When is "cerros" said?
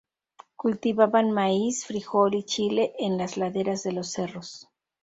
4.11-4.67